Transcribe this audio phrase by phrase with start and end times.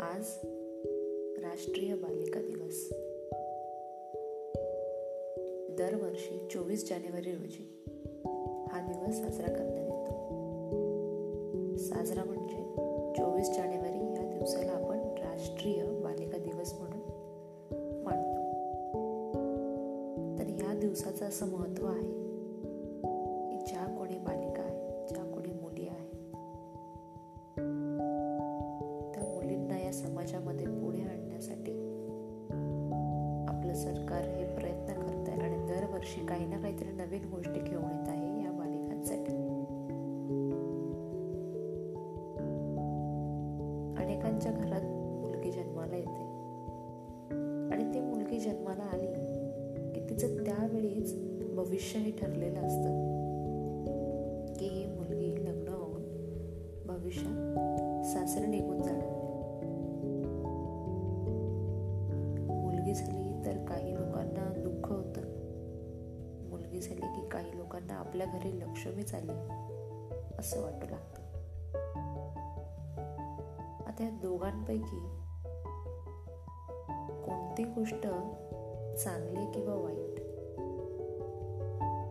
[0.00, 0.26] आज
[1.42, 2.88] राष्ट्रीय बालिका दिवस.
[5.78, 7.84] दरवर्षी चोवीस जानेवारी रोजी
[8.68, 10.12] हा दिवस साजरा करण्यात येतो.
[11.76, 12.76] साजरा म्हणजे
[13.16, 17.00] चोवीस जानेवारी या दिवसाला आपण राष्ट्रीय बालिका दिवस म्हणून
[18.04, 18.42] मानतो.
[20.38, 22.29] तर या दिवसाचं असं महत्त्व आहे
[29.90, 31.72] या समाजामध्ये पुढे आणण्यासाठी
[33.48, 38.08] आपलं सरकार हे प्रयत्न करत आहे आणि दरवर्षी काही ना काहीतरी नवीन गोष्टी घेऊन येत
[38.08, 39.34] आहे या बालिकांसाठी
[44.04, 44.82] अनेकांच्या घरात
[45.20, 46.22] मुलगी जन्माला येते.
[47.72, 49.06] आणि ती मुलगी जन्माला आली
[49.94, 51.14] की तिचं त्यावेळीच
[51.54, 52.94] भविष्यही ठरलेलं असतं.
[54.54, 56.02] की ही मुलगी लग्न होऊन
[56.86, 59.09] भविष्यात सासरे निघून जाणार.
[66.80, 69.32] मुलगी झाली की काही लोकांना आपल्या घरी लक्ष्मीच आली
[70.38, 71.22] असं वाटू लागतं.
[73.86, 75.00] आता या दोघांपैकी
[77.24, 78.06] कोणती गोष्ट
[79.04, 80.20] चांगली किंवा वाईट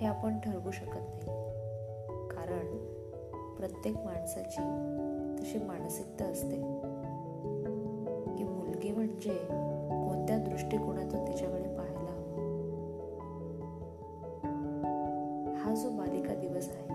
[0.00, 1.26] हे आपण ठरवू शकत नाही.
[2.28, 2.76] कारण
[3.56, 4.62] प्रत्येक माणसाची
[5.38, 6.56] तशी मानसिकता असते
[8.36, 9.38] की मुलगी म्हणजे
[10.08, 11.71] कोणत्या दृष्टिकोनातून तिच्याकडे
[15.62, 16.86] हा जो बालिका दिवस आहे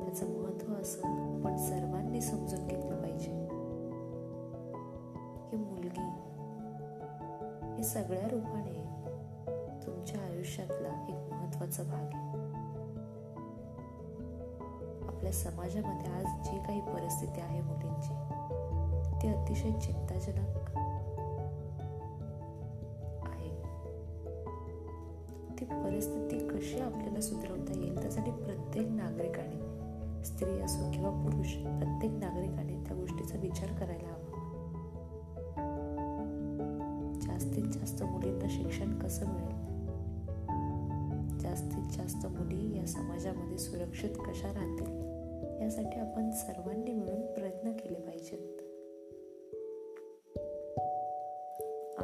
[0.00, 3.48] त्याचं महत्त्व असं आपण सर्वांनी समजून घेतलं पाहिजे.
[5.50, 6.08] की मुलगी
[7.76, 8.84] हे सगळ्या रूपाने
[9.86, 12.30] तुमच्या आयुष्यातला एक महत्त्वाचा भाग आहे.
[15.08, 18.14] आपल्या समाजामध्ये आज जी काही परिस्थिती आहे मुलींची
[19.22, 20.56] ती अतिशय चिंताजनक
[25.60, 29.70] ती परिस्थिती कशी आपल्याला सुधारवता येईल त्यासाठी प्रत्येक नागरिकाने
[30.24, 34.20] स्त्री असो किंवा पुरुष प्रत्येक नागरिकाने त्या गोष्टीचा विचार करायला हवा.
[37.22, 39.70] जास्तीत जास्त मुलींना शिक्षण कसं मिळेल?
[41.38, 45.00] जास्तीत जास्त मुली या समाजामध्ये सुरक्षित कशा राहतील?
[45.62, 48.56] यासाठी आपण सर्वांनी मिळून प्रयत्न केले पाहिजेत.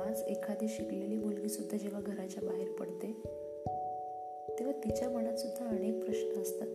[0.00, 3.36] आज एखादी शिकलेली मुलगी सुद्धा जेव्हा घराच्या बाहेर पडते
[4.58, 6.66] तेव्हा तिच्या मनात सुद्धा अनेक प्रश्न असतात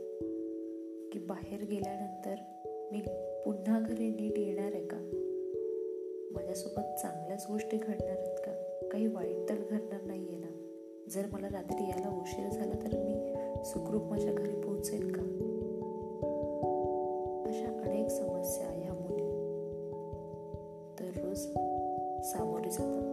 [1.12, 2.36] की बाहेर गेल्यानंतर
[2.92, 3.02] मी
[3.46, 4.98] पुन्हा घरी नीट येणार आहे का?
[6.32, 8.52] माझ्यासोबत चांगल्याच गोष्टी घडणार आहेत का?
[8.92, 10.48] काही वाईट तर घडणार नाही आहे ना?
[11.10, 13.34] जर मला रात्री यायला उशीर झाला तर मी
[13.66, 15.22] सुखरूप माझ्या घरी पोहोचेल का?
[17.46, 19.28] अशा अनेक समस्या ह्या मुली
[21.00, 21.40] दररोज
[22.26, 23.11] सामोरे जातात.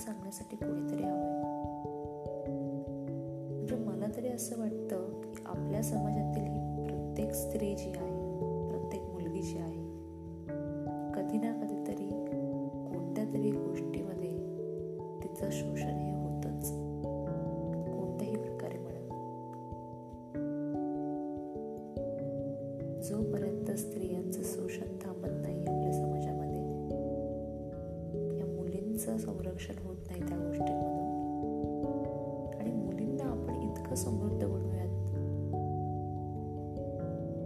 [0.00, 1.42] सांगण्यासाठी कोणीतरी हवंय.
[3.54, 8.20] म्हणजे मला तरी असं वाटतं की आपल्या समाजातील ही प्रत्येक स्त्री जी आहे
[8.68, 9.90] प्रत्येक मुलगी जी आहे
[11.14, 14.36] कधी ना कधीतरी कोणत्या तरी गोष्टीमध्ये
[15.22, 16.70] तिचं शोषण हे होतच.
[17.92, 19.00] कोणत्याही प्रकारे म्हणा.
[23.02, 25.89] जोपर्यंत स्त्रियांचं शोषण थांबत नाही आपल्या
[29.00, 31.00] मुलींचं संरक्षण होत नाही त्या गोष्टींमधून.
[32.58, 34.90] आणि मुलींना आपण इतकं समृद्ध बनवूयात.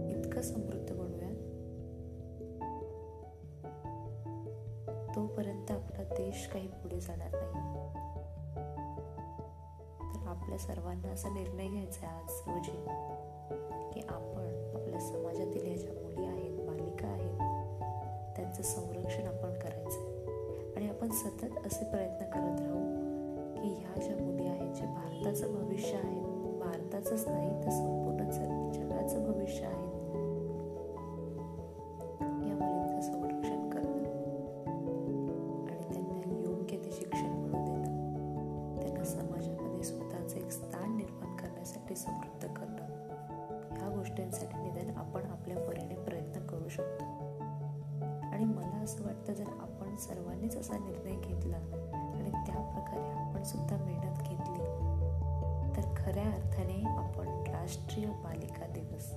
[0.09, 1.35] इतकं समृद्ध बनवूयात.
[5.15, 7.93] तोपर्यंत आपला देश काही पुढे जाणार नाही.
[10.13, 12.94] तर आपल्या सर्वांना असा निर्णय घ्यायचा आहे आज रोजी.
[21.15, 22.81] सतत असे प्रयत्न करत राहू
[23.55, 26.21] की ह्या ज्या मुली आहेत जे भारताचं भविष्य आहे
[26.59, 28.29] भारताचंच नाही तर संपूर्ण
[28.71, 29.85] जगाचं भविष्य आहे.
[32.21, 33.97] या मुलींचं संरक्षण करणं
[35.67, 38.79] आणि त्यांना योग्य ते शिक्षण मिळू देणं.
[38.81, 42.85] त्यांना समाजामध्ये स्वतःचं एक स्थान निर्माण करण्यासाठी समृद्ध करणं.
[43.77, 47.24] ह्या गोष्टींसाठी निदान आपण आपल्या परीने प्रयत्न करू शकतो.
[48.35, 51.57] आणि मला असं वाटतं जर आपण सर्वांनीच असा निर्णय घेतला
[52.15, 54.65] आणि त्या प्रकारे आपण सुद्धा मेहनत घेतली
[55.75, 59.11] तर खऱ्या अर्थाने आपण राष्ट्रीय बालिका दिवस